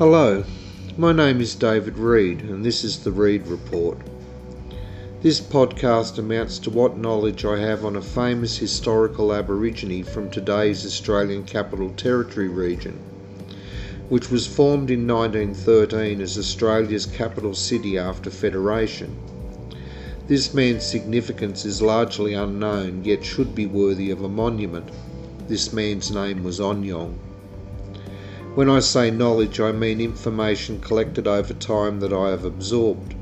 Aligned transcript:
Hello, 0.00 0.44
my 0.96 1.12
name 1.12 1.42
is 1.42 1.54
David 1.54 1.98
Reed, 1.98 2.40
and 2.40 2.64
this 2.64 2.84
is 2.84 3.00
the 3.00 3.12
Reed 3.12 3.46
Report. 3.46 3.98
This 5.20 5.42
podcast 5.42 6.16
amounts 6.16 6.58
to 6.60 6.70
what 6.70 6.96
knowledge 6.96 7.44
I 7.44 7.58
have 7.58 7.84
on 7.84 7.96
a 7.96 8.00
famous 8.00 8.56
historical 8.56 9.30
Aborigine 9.34 10.02
from 10.04 10.30
today's 10.30 10.86
Australian 10.86 11.44
Capital 11.44 11.90
Territory 11.90 12.48
region, 12.48 12.98
which 14.08 14.30
was 14.30 14.46
formed 14.46 14.90
in 14.90 15.06
1913 15.06 16.22
as 16.22 16.38
Australia's 16.38 17.04
capital 17.04 17.54
city 17.54 17.98
after 17.98 18.30
Federation. 18.30 19.14
This 20.28 20.54
man's 20.54 20.86
significance 20.86 21.66
is 21.66 21.82
largely 21.82 22.32
unknown, 22.32 23.04
yet 23.04 23.22
should 23.22 23.54
be 23.54 23.66
worthy 23.66 24.10
of 24.10 24.24
a 24.24 24.30
monument. 24.30 24.88
This 25.46 25.74
man's 25.74 26.10
name 26.10 26.42
was 26.42 26.58
Onyong. 26.58 27.18
When 28.56 28.68
I 28.68 28.80
say 28.80 29.12
knowledge, 29.12 29.60
I 29.60 29.70
mean 29.70 30.00
information 30.00 30.80
collected 30.80 31.28
over 31.28 31.54
time 31.54 32.00
that 32.00 32.12
I 32.12 32.30
have 32.30 32.44
absorbed. 32.44 33.14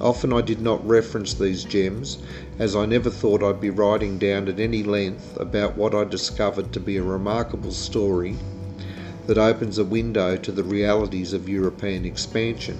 Often 0.00 0.32
I 0.32 0.40
did 0.40 0.60
not 0.60 0.84
reference 0.86 1.32
these 1.32 1.62
gems, 1.62 2.18
as 2.58 2.74
I 2.74 2.84
never 2.84 3.08
thought 3.08 3.42
I'd 3.42 3.60
be 3.60 3.70
writing 3.70 4.18
down 4.18 4.48
at 4.48 4.58
any 4.58 4.82
length 4.82 5.36
about 5.38 5.76
what 5.76 5.94
I 5.94 6.02
discovered 6.02 6.72
to 6.72 6.80
be 6.80 6.96
a 6.96 7.04
remarkable 7.04 7.70
story 7.70 8.36
that 9.28 9.38
opens 9.38 9.78
a 9.78 9.84
window 9.84 10.36
to 10.36 10.50
the 10.50 10.64
realities 10.64 11.32
of 11.32 11.48
European 11.48 12.04
expansion. 12.04 12.78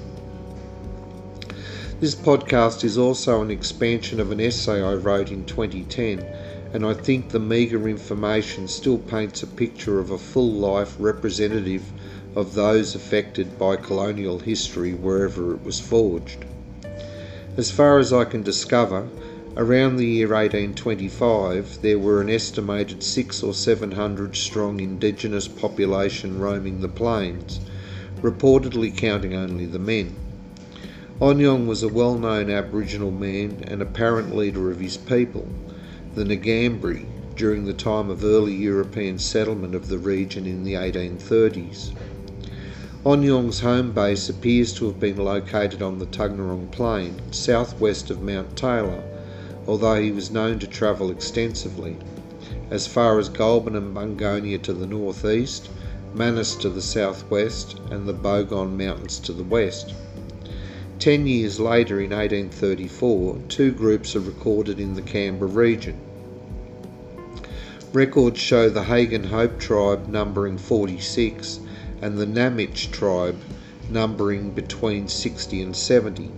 This 2.00 2.16
podcast 2.16 2.82
is 2.82 2.98
also 2.98 3.40
an 3.40 3.52
expansion 3.52 4.18
of 4.18 4.32
an 4.32 4.40
essay 4.40 4.82
I 4.82 4.94
wrote 4.94 5.30
in 5.30 5.44
2010 5.44 6.26
and 6.74 6.84
I 6.84 6.92
think 6.92 7.28
the 7.28 7.38
meagre 7.38 7.88
information 7.88 8.66
still 8.66 8.98
paints 8.98 9.44
a 9.44 9.46
picture 9.46 10.00
of 10.00 10.10
a 10.10 10.18
full 10.18 10.50
life 10.50 10.96
representative 10.98 11.84
of 12.34 12.54
those 12.54 12.96
affected 12.96 13.56
by 13.56 13.76
colonial 13.76 14.40
history 14.40 14.92
wherever 14.92 15.54
it 15.54 15.62
was 15.62 15.78
forged. 15.78 16.44
As 17.56 17.70
far 17.70 18.00
as 18.00 18.12
I 18.12 18.24
can 18.24 18.42
discover, 18.42 19.06
around 19.56 19.96
the 19.96 20.06
year 20.06 20.30
1825 20.30 21.80
there 21.80 21.96
were 22.00 22.20
an 22.20 22.28
estimated 22.28 23.04
six 23.04 23.40
or 23.40 23.54
seven 23.54 23.92
hundred 23.92 24.34
strong 24.34 24.80
indigenous 24.80 25.46
population 25.46 26.40
roaming 26.40 26.80
the 26.80 26.88
plains, 26.88 27.60
reportedly 28.20 28.94
counting 28.96 29.32
only 29.32 29.66
the 29.66 29.78
men. 29.78 30.16
Onyong 31.20 31.68
was 31.68 31.84
a 31.84 31.88
well 31.88 32.18
known 32.18 32.50
Aboriginal 32.50 33.12
man 33.12 33.62
and 33.68 33.80
apparent 33.80 34.34
leader 34.34 34.72
of 34.72 34.80
his 34.80 34.96
people 34.96 35.46
the 36.16 36.24
Ngambri 36.24 37.06
during 37.34 37.64
the 37.64 37.72
time 37.72 38.08
of 38.08 38.22
early 38.22 38.54
European 38.54 39.18
settlement 39.18 39.74
of 39.74 39.88
the 39.88 39.98
region 39.98 40.46
in 40.46 40.62
the 40.62 40.74
1830s. 40.74 41.90
Onyong's 43.04 43.58
home 43.58 43.90
base 43.90 44.28
appears 44.28 44.72
to 44.74 44.86
have 44.86 45.00
been 45.00 45.16
located 45.16 45.82
on 45.82 45.98
the 45.98 46.06
Tuggeranong 46.06 46.70
Plain, 46.70 47.20
southwest 47.32 48.10
of 48.10 48.22
Mount 48.22 48.54
Taylor, 48.54 49.02
although 49.66 50.00
he 50.00 50.12
was 50.12 50.30
known 50.30 50.60
to 50.60 50.68
travel 50.68 51.10
extensively, 51.10 51.96
as 52.70 52.86
far 52.86 53.18
as 53.18 53.28
Goulburn 53.28 53.74
and 53.74 53.92
Bungonia 53.92 54.58
to 54.58 54.72
the 54.72 54.86
northeast, 54.86 55.68
Manus 56.14 56.54
to 56.54 56.68
the 56.70 56.80
southwest, 56.80 57.80
and 57.90 58.06
the 58.06 58.14
Bogong 58.14 58.76
Mountains 58.76 59.18
to 59.18 59.32
the 59.32 59.42
west. 59.42 59.92
Ten 61.00 61.26
years 61.26 61.58
later, 61.58 62.00
in 62.00 62.10
1834, 62.10 63.38
two 63.48 63.72
groups 63.72 64.14
are 64.14 64.20
recorded 64.20 64.78
in 64.78 64.94
the 64.94 65.02
Canberra 65.02 65.50
region. 65.50 65.96
Records 67.92 68.38
show 68.38 68.70
the 68.70 68.84
Hagen 68.84 69.24
Hope 69.24 69.58
tribe 69.58 70.08
numbering 70.08 70.56
46 70.56 71.60
and 72.00 72.16
the 72.16 72.26
Namich 72.26 72.90
tribe 72.90 73.36
numbering 73.90 74.50
between 74.50 75.08
60 75.08 75.62
and 75.62 75.76
70. 75.76 76.30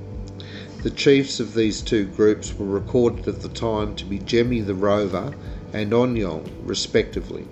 The 0.82 0.90
chiefs 0.90 1.40
of 1.40 1.54
these 1.54 1.82
two 1.82 2.06
groups 2.06 2.58
were 2.58 2.66
recorded 2.66 3.28
at 3.28 3.42
the 3.42 3.48
time 3.48 3.94
to 3.96 4.04
be 4.04 4.18
Jemmy 4.18 4.60
the 4.60 4.74
Rover 4.74 5.34
and 5.72 5.92
Onyong, 5.92 6.48
respectively. 6.64 7.44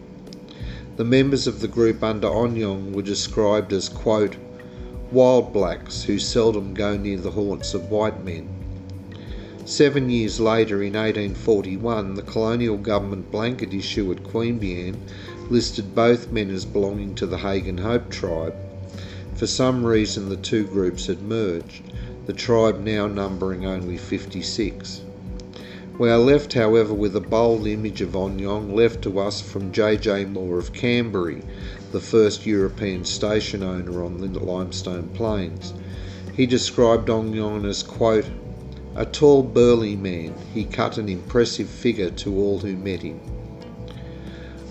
The 0.97 1.05
members 1.05 1.47
of 1.47 1.61
the 1.61 1.69
group 1.69 2.03
under 2.03 2.29
Onyong 2.29 2.93
were 2.93 3.03
described 3.03 3.73
as, 3.73 3.89
quote, 3.89 4.37
wild 5.13 5.53
blacks 5.53 6.05
who 6.05 6.19
seldom 6.19 6.73
go 6.73 6.97
near 6.97 7.19
the 7.19 7.33
haunts 7.33 7.75
of 7.75 7.91
white 7.91 8.25
men. 8.25 8.49
Seven 9.67 10.09
years 10.09 10.41
later, 10.41 10.83
in 10.83 10.95
1841, 10.95 12.15
the 12.15 12.23
colonial 12.23 12.79
government 12.79 13.31
blanket 13.31 13.75
issue 13.75 14.11
at 14.11 14.23
Queanbeyan 14.23 14.97
listed 15.51 15.95
both 15.95 16.33
men 16.33 16.49
as 16.51 16.65
belonging 16.65 17.15
to 17.17 17.27
the 17.27 17.39
Hagen 17.39 17.79
Hope 17.79 18.09
tribe. 18.11 18.55
For 19.35 19.47
some 19.47 19.85
reason, 19.85 20.29
the 20.31 20.37
two 20.37 20.65
groups 20.65 21.07
had 21.07 21.23
merged, 21.23 21.93
the 22.27 22.33
tribe 22.33 22.81
now 22.81 23.07
numbering 23.07 23.67
only 23.67 23.99
56. 23.99 25.03
We 25.97 26.11
are 26.11 26.19
left, 26.19 26.55
however, 26.55 26.93
with 26.93 27.15
a 27.15 27.21
bold 27.21 27.69
image 27.69 28.01
of 28.01 28.17
Onyong 28.17 28.75
left 28.75 29.03
to 29.03 29.21
us 29.21 29.41
from 29.41 29.71
J.J. 29.71 30.25
Moore 30.25 30.59
of 30.59 30.73
Canberra, 30.73 31.37
the 31.93 32.01
first 32.01 32.45
European 32.45 33.05
station 33.05 33.63
owner 33.63 34.03
on 34.03 34.19
the 34.19 34.41
limestone 34.41 35.11
plains. 35.15 35.73
He 36.35 36.47
described 36.47 37.09
Onyong 37.09 37.65
as, 37.65 37.85
quote, 37.85 38.27
a 38.97 39.07
tall 39.07 39.45
burly 39.45 39.95
man, 39.95 40.35
he 40.53 40.65
cut 40.65 40.99
an 40.99 41.09
impressive 41.09 41.69
figure 41.69 42.11
to 42.11 42.37
all 42.41 42.59
who 42.59 42.75
met 42.77 43.03
him. 43.03 43.21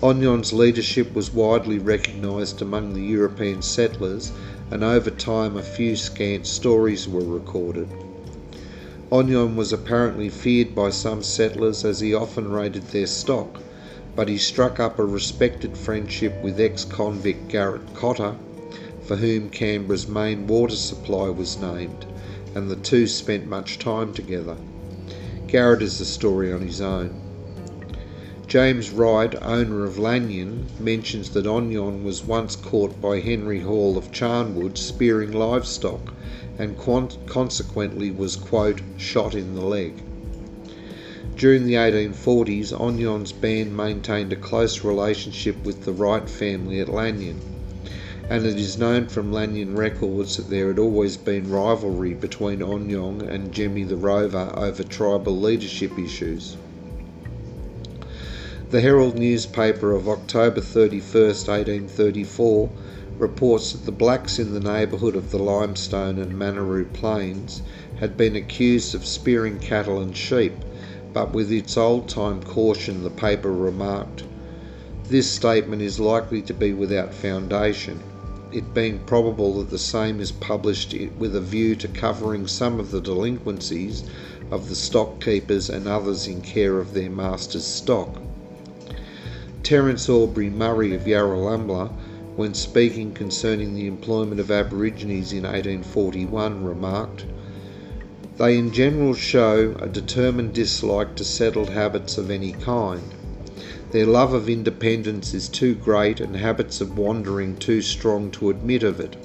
Onyong's 0.02 0.52
leadership 0.52 1.14
was 1.14 1.32
widely 1.32 1.78
recognised 1.78 2.60
among 2.60 2.92
the 2.92 3.00
European 3.00 3.62
settlers, 3.62 4.30
and 4.70 4.84
over 4.84 5.08
time 5.08 5.56
a 5.56 5.62
few 5.62 5.96
scant 5.96 6.46
stories 6.46 7.08
were 7.08 7.24
recorded. 7.24 7.88
Onyong 9.12 9.54
was 9.54 9.70
apparently 9.70 10.30
feared 10.30 10.74
by 10.74 10.88
some 10.88 11.22
settlers 11.22 11.84
as 11.84 12.00
he 12.00 12.14
often 12.14 12.50
raided 12.50 12.88
their 12.88 13.06
stock, 13.06 13.60
but 14.16 14.30
he 14.30 14.38
struck 14.38 14.80
up 14.80 14.98
a 14.98 15.04
respected 15.04 15.76
friendship 15.76 16.42
with 16.42 16.58
ex 16.58 16.86
convict 16.86 17.50
Garrett 17.50 17.92
Cotter, 17.92 18.36
for 19.02 19.16
whom 19.16 19.50
Canberra's 19.50 20.08
main 20.08 20.46
water 20.46 20.74
supply 20.76 21.28
was 21.28 21.58
named, 21.58 22.06
and 22.54 22.70
the 22.70 22.76
two 22.76 23.06
spent 23.06 23.46
much 23.46 23.78
time 23.78 24.14
together. 24.14 24.56
Garrett 25.48 25.82
is 25.82 26.00
a 26.00 26.06
story 26.06 26.50
on 26.50 26.62
his 26.62 26.80
own. 26.80 27.20
James 28.46 28.90
Wright, 28.90 29.34
owner 29.42 29.84
of 29.84 29.98
Lanyon, 29.98 30.70
mentions 30.78 31.28
that 31.32 31.44
Onyong 31.46 32.04
was 32.04 32.24
once 32.24 32.56
caught 32.56 33.02
by 33.02 33.20
Henry 33.20 33.60
Hall 33.60 33.98
of 33.98 34.10
Charnwood 34.12 34.78
spearing 34.78 35.30
livestock 35.32 36.14
and 36.58 36.76
consequently 37.26 38.10
was, 38.10 38.36
quote, 38.36 38.80
shot 38.96 39.34
in 39.34 39.54
the 39.54 39.60
leg. 39.60 40.02
During 41.36 41.66
the 41.66 41.74
1840s, 41.74 42.72
Onyong's 42.72 43.32
band 43.32 43.76
maintained 43.76 44.32
a 44.32 44.36
close 44.36 44.84
relationship 44.84 45.64
with 45.64 45.82
the 45.82 45.92
Wright 45.92 46.28
family 46.28 46.78
at 46.78 46.88
Lanyon, 46.88 47.40
and 48.30 48.46
it 48.46 48.56
is 48.56 48.78
known 48.78 49.06
from 49.08 49.32
Lanyon 49.32 49.74
records 49.74 50.36
that 50.36 50.48
there 50.48 50.68
had 50.68 50.78
always 50.78 51.16
been 51.16 51.50
rivalry 51.50 52.14
between 52.14 52.60
Onyong 52.60 53.22
and 53.28 53.52
Jemmy 53.52 53.82
the 53.82 53.96
Rover 53.96 54.52
over 54.56 54.84
tribal 54.84 55.38
leadership 55.38 55.98
issues. 55.98 56.56
The 58.70 58.80
Herald 58.80 59.18
newspaper 59.18 59.92
of 59.92 60.08
October 60.08 60.60
31, 60.60 61.02
1834, 61.02 62.70
reports 63.16 63.70
that 63.72 63.84
the 63.84 63.92
blacks 63.92 64.40
in 64.40 64.52
the 64.52 64.58
neighbourhood 64.58 65.14
of 65.14 65.30
the 65.30 65.38
Limestone 65.38 66.18
and 66.18 66.32
Manaroo 66.36 66.84
Plains 66.92 67.62
had 68.00 68.16
been 68.16 68.34
accused 68.34 68.92
of 68.92 69.06
spearing 69.06 69.60
cattle 69.60 70.00
and 70.00 70.16
sheep, 70.16 70.54
but 71.12 71.32
with 71.32 71.52
its 71.52 71.76
old 71.76 72.08
time 72.08 72.42
caution, 72.42 73.04
the 73.04 73.10
paper 73.10 73.52
remarked, 73.52 74.24
This 75.08 75.30
statement 75.30 75.80
is 75.80 76.00
likely 76.00 76.42
to 76.42 76.52
be 76.52 76.72
without 76.72 77.14
foundation, 77.14 78.02
it 78.50 78.74
being 78.74 78.98
probable 79.06 79.58
that 79.58 79.70
the 79.70 79.78
same 79.78 80.18
is 80.20 80.32
published 80.32 80.92
with 81.16 81.36
a 81.36 81.40
view 81.40 81.76
to 81.76 81.86
covering 81.86 82.48
some 82.48 82.80
of 82.80 82.90
the 82.90 83.00
delinquencies 83.00 84.02
of 84.50 84.68
the 84.68 84.74
stock 84.74 85.20
keepers 85.22 85.70
and 85.70 85.86
others 85.86 86.26
in 86.26 86.40
care 86.40 86.80
of 86.80 86.94
their 86.94 87.10
master's 87.10 87.64
stock. 87.64 88.20
Terence 89.62 90.08
Aubrey 90.08 90.50
Murray 90.50 90.94
of 90.94 91.02
Yarralumla 91.06 91.92
when 92.36 92.52
speaking 92.52 93.12
concerning 93.12 93.74
the 93.74 93.86
employment 93.86 94.40
of 94.40 94.50
Aborigines 94.50 95.32
in 95.32 95.44
1841, 95.44 96.64
remarked, 96.64 97.24
They 98.38 98.58
in 98.58 98.72
general 98.72 99.14
show 99.14 99.76
a 99.78 99.88
determined 99.88 100.52
dislike 100.52 101.14
to 101.14 101.24
settled 101.24 101.70
habits 101.70 102.18
of 102.18 102.30
any 102.30 102.50
kind. 102.50 103.02
Their 103.92 104.06
love 104.06 104.32
of 104.32 104.48
independence 104.48 105.32
is 105.32 105.48
too 105.48 105.76
great 105.76 106.18
and 106.18 106.34
habits 106.34 106.80
of 106.80 106.98
wandering 106.98 107.56
too 107.56 107.80
strong 107.80 108.32
to 108.32 108.50
admit 108.50 108.82
of 108.82 108.98
it. 108.98 109.16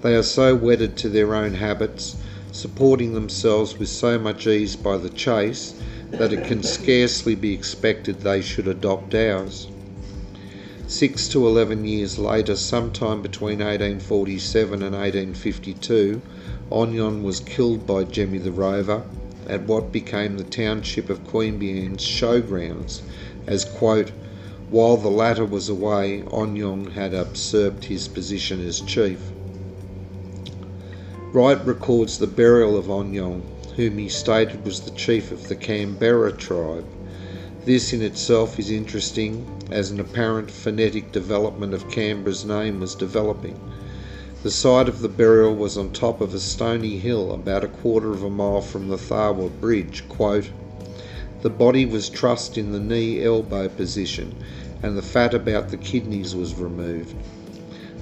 They 0.00 0.14
are 0.14 0.22
so 0.22 0.54
wedded 0.54 0.96
to 0.98 1.10
their 1.10 1.34
own 1.34 1.52
habits, 1.52 2.16
supporting 2.52 3.12
themselves 3.12 3.78
with 3.78 3.90
so 3.90 4.18
much 4.18 4.46
ease 4.46 4.76
by 4.76 4.96
the 4.96 5.10
chase, 5.10 5.74
that 6.12 6.32
it 6.32 6.44
can 6.44 6.62
scarcely 6.62 7.34
be 7.34 7.52
expected 7.52 8.20
they 8.20 8.40
should 8.40 8.68
adopt 8.68 9.14
ours. 9.14 9.68
Six 10.96 11.26
to 11.30 11.44
eleven 11.44 11.84
years 11.84 12.18
later, 12.20 12.54
sometime 12.54 13.20
between 13.20 13.58
1847 13.58 14.74
and 14.74 14.94
1852, 14.94 16.22
Onyong 16.70 17.24
was 17.24 17.40
killed 17.40 17.84
by 17.84 18.04
Jemmy 18.04 18.38
the 18.38 18.52
Rover 18.52 19.02
at 19.44 19.66
what 19.66 19.90
became 19.90 20.36
the 20.36 20.44
township 20.44 21.10
of 21.10 21.24
Queanbeyan's 21.26 22.04
showgrounds, 22.04 23.00
as 23.44 23.64
quote, 23.64 24.12
while 24.70 24.96
the 24.96 25.10
latter 25.10 25.44
was 25.44 25.68
away, 25.68 26.22
Onyong 26.28 26.92
had 26.92 27.10
usurped 27.12 27.86
his 27.86 28.06
position 28.06 28.64
as 28.64 28.80
chief. 28.80 29.32
Wright 31.32 31.58
records 31.66 32.18
the 32.18 32.28
burial 32.28 32.76
of 32.76 32.86
Onyong, 32.88 33.42
whom 33.74 33.98
he 33.98 34.08
stated 34.08 34.64
was 34.64 34.78
the 34.78 34.92
chief 34.92 35.32
of 35.32 35.48
the 35.48 35.56
Canberra 35.56 36.30
tribe. 36.30 36.86
This 37.66 37.94
in 37.94 38.02
itself 38.02 38.58
is 38.58 38.70
interesting, 38.70 39.46
as 39.70 39.90
an 39.90 39.98
apparent 39.98 40.50
phonetic 40.50 41.12
development 41.12 41.72
of 41.72 41.88
Canberra's 41.88 42.44
name 42.44 42.78
was 42.78 42.94
developing. 42.94 43.58
The 44.42 44.50
site 44.50 44.86
of 44.86 45.00
the 45.00 45.08
burial 45.08 45.54
was 45.54 45.78
on 45.78 45.88
top 45.88 46.20
of 46.20 46.34
a 46.34 46.40
stony 46.40 46.98
hill 46.98 47.32
about 47.32 47.64
a 47.64 47.68
quarter 47.68 48.12
of 48.12 48.22
a 48.22 48.28
mile 48.28 48.60
from 48.60 48.88
the 48.88 48.98
Tharwa 48.98 49.48
Bridge. 49.62 50.06
Quote, 50.10 50.50
the 51.40 51.48
body 51.48 51.86
was 51.86 52.10
trussed 52.10 52.58
in 52.58 52.72
the 52.72 52.78
knee 52.78 53.24
elbow 53.24 53.68
position 53.70 54.34
and 54.82 54.94
the 54.94 55.00
fat 55.00 55.32
about 55.32 55.70
the 55.70 55.78
kidneys 55.78 56.34
was 56.36 56.56
removed. 56.56 57.16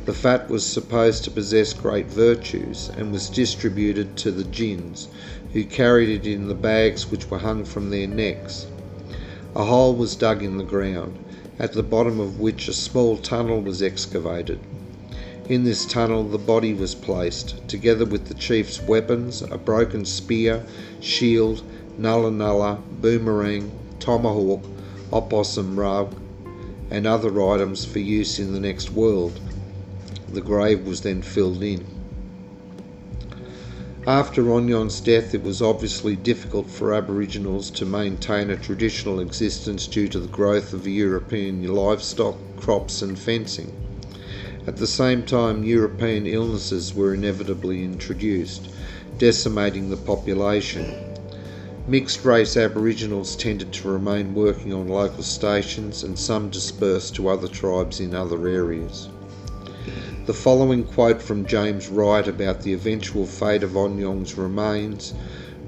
The 0.06 0.12
fat 0.12 0.50
was 0.50 0.66
supposed 0.66 1.22
to 1.22 1.30
possess 1.30 1.72
great 1.72 2.08
virtues 2.08 2.90
and 2.96 3.12
was 3.12 3.30
distributed 3.30 4.16
to 4.16 4.32
the 4.32 4.42
gins, 4.42 5.06
who 5.52 5.62
carried 5.62 6.08
it 6.08 6.26
in 6.26 6.48
the 6.48 6.54
bags 6.56 7.12
which 7.12 7.30
were 7.30 7.38
hung 7.38 7.64
from 7.64 7.90
their 7.90 8.08
necks. 8.08 8.66
A 9.54 9.64
hole 9.64 9.94
was 9.94 10.16
dug 10.16 10.42
in 10.42 10.56
the 10.56 10.64
ground, 10.64 11.18
at 11.58 11.74
the 11.74 11.82
bottom 11.82 12.18
of 12.20 12.40
which 12.40 12.68
a 12.68 12.72
small 12.72 13.18
tunnel 13.18 13.60
was 13.60 13.82
excavated. 13.82 14.60
In 15.46 15.64
this 15.64 15.84
tunnel 15.84 16.24
the 16.24 16.38
body 16.38 16.72
was 16.72 16.94
placed, 16.94 17.56
together 17.68 18.06
with 18.06 18.28
the 18.28 18.34
chief's 18.34 18.80
weapons, 18.80 19.42
a 19.42 19.58
broken 19.58 20.06
spear, 20.06 20.64
shield, 21.00 21.62
nulla 21.98 22.30
nulla, 22.30 22.78
boomerang, 23.02 23.72
tomahawk, 23.98 24.64
opossum 25.12 25.78
rug, 25.78 26.14
and 26.90 27.06
other 27.06 27.42
items 27.42 27.84
for 27.84 27.98
use 27.98 28.38
in 28.38 28.54
the 28.54 28.60
next 28.60 28.92
world. 28.92 29.38
The 30.32 30.40
grave 30.40 30.86
was 30.86 31.02
then 31.02 31.20
filled 31.20 31.62
in. 31.62 31.84
After 34.06 34.42
Onyong's 34.42 34.98
death, 34.98 35.32
it 35.32 35.44
was 35.44 35.62
obviously 35.62 36.16
difficult 36.16 36.68
for 36.68 36.92
Aboriginals 36.92 37.70
to 37.70 37.86
maintain 37.86 38.50
a 38.50 38.56
traditional 38.56 39.20
existence 39.20 39.86
due 39.86 40.08
to 40.08 40.18
the 40.18 40.26
growth 40.26 40.72
of 40.72 40.88
European 40.88 41.62
livestock, 41.72 42.36
crops, 42.56 43.00
and 43.00 43.16
fencing. 43.16 43.70
At 44.66 44.78
the 44.78 44.88
same 44.88 45.22
time, 45.22 45.62
European 45.62 46.26
illnesses 46.26 46.96
were 46.96 47.14
inevitably 47.14 47.84
introduced, 47.84 48.70
decimating 49.18 49.88
the 49.88 49.96
population. 49.96 51.14
Mixed 51.86 52.24
race 52.24 52.56
Aboriginals 52.56 53.36
tended 53.36 53.72
to 53.74 53.88
remain 53.88 54.34
working 54.34 54.72
on 54.72 54.88
local 54.88 55.22
stations, 55.22 56.02
and 56.02 56.18
some 56.18 56.48
dispersed 56.48 57.14
to 57.14 57.28
other 57.28 57.46
tribes 57.46 58.00
in 58.00 58.16
other 58.16 58.48
areas. 58.48 59.10
The 60.24 60.32
following 60.32 60.84
quote 60.84 61.20
from 61.20 61.46
James 61.46 61.88
Wright 61.88 62.28
about 62.28 62.62
the 62.62 62.72
eventual 62.72 63.26
fate 63.26 63.64
of 63.64 63.72
Onyong's 63.72 64.38
remains 64.38 65.14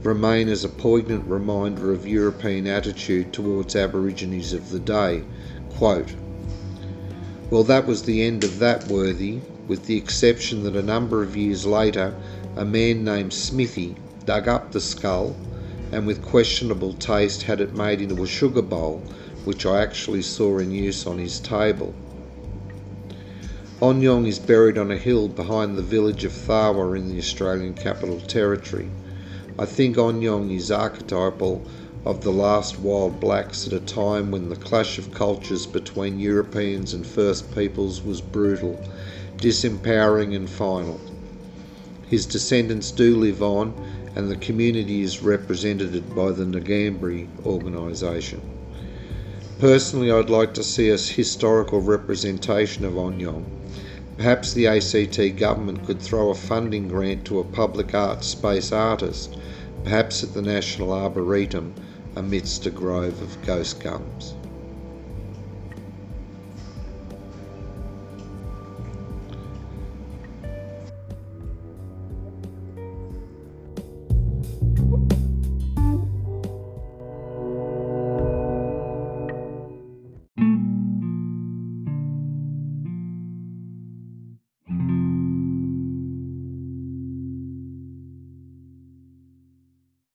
remain 0.04 0.48
as 0.48 0.62
a 0.62 0.68
poignant 0.68 1.24
reminder 1.26 1.90
of 1.90 2.06
European 2.06 2.68
attitude 2.68 3.32
towards 3.32 3.74
Aborigines 3.74 4.52
of 4.52 4.70
the 4.70 4.78
day. 4.78 5.24
Quote, 5.70 6.14
well, 7.50 7.64
that 7.64 7.84
was 7.88 8.04
the 8.04 8.22
end 8.22 8.44
of 8.44 8.60
that 8.60 8.86
worthy, 8.86 9.40
with 9.66 9.86
the 9.86 9.96
exception 9.96 10.62
that 10.62 10.76
a 10.76 10.82
number 10.84 11.24
of 11.24 11.36
years 11.36 11.66
later 11.66 12.14
a 12.54 12.64
man 12.64 13.02
named 13.02 13.32
Smithy 13.32 13.96
dug 14.24 14.46
up 14.46 14.70
the 14.70 14.80
skull 14.80 15.34
and 15.90 16.06
with 16.06 16.22
questionable 16.22 16.92
taste 16.92 17.42
had 17.42 17.60
it 17.60 17.74
made 17.74 18.00
into 18.00 18.22
a 18.22 18.26
sugar 18.28 18.62
bowl, 18.62 19.02
which 19.44 19.66
I 19.66 19.82
actually 19.82 20.22
saw 20.22 20.58
in 20.58 20.70
use 20.70 21.08
on 21.08 21.18
his 21.18 21.40
table. 21.40 21.92
Onyong 23.84 24.26
is 24.26 24.38
buried 24.38 24.78
on 24.78 24.90
a 24.90 24.96
hill 24.96 25.28
behind 25.28 25.76
the 25.76 25.82
village 25.82 26.24
of 26.24 26.32
Tharwa 26.32 26.96
in 26.96 27.10
the 27.10 27.18
Australian 27.18 27.74
Capital 27.74 28.18
Territory. 28.18 28.88
I 29.58 29.66
think 29.66 29.98
Onyong 29.98 30.50
is 30.50 30.70
archetypal 30.70 31.60
of 32.06 32.24
the 32.24 32.32
last 32.32 32.78
wild 32.78 33.20
blacks 33.20 33.66
at 33.66 33.74
a 33.74 33.80
time 33.80 34.30
when 34.30 34.48
the 34.48 34.56
clash 34.56 34.96
of 34.96 35.12
cultures 35.12 35.66
between 35.66 36.18
Europeans 36.18 36.94
and 36.94 37.06
First 37.06 37.54
Peoples 37.54 38.00
was 38.02 38.22
brutal, 38.22 38.82
disempowering, 39.36 40.34
and 40.34 40.48
final. 40.48 40.98
His 42.08 42.24
descendants 42.24 42.90
do 42.90 43.14
live 43.16 43.42
on, 43.42 43.74
and 44.16 44.30
the 44.30 44.36
community 44.36 45.02
is 45.02 45.20
represented 45.22 45.92
by 46.14 46.30
the 46.30 46.46
Ngambri 46.46 47.28
organisation. 47.44 48.40
Personally, 49.58 50.10
I'd 50.10 50.30
like 50.30 50.54
to 50.54 50.64
see 50.64 50.88
a 50.88 50.96
historical 50.96 51.82
representation 51.82 52.86
of 52.86 52.94
Onyong. 52.94 53.44
Perhaps 54.16 54.52
the 54.52 54.68
ACT 54.68 55.36
government 55.36 55.84
could 55.84 56.00
throw 56.00 56.30
a 56.30 56.34
funding 56.34 56.86
grant 56.86 57.24
to 57.24 57.40
a 57.40 57.44
public 57.44 57.92
arts 57.94 58.28
space 58.28 58.70
artist, 58.70 59.36
perhaps 59.82 60.22
at 60.22 60.34
the 60.34 60.42
National 60.42 60.92
Arboretum, 60.92 61.74
amidst 62.14 62.64
a 62.64 62.70
grove 62.70 63.20
of 63.20 63.42
ghost 63.42 63.80
gums. 63.80 64.36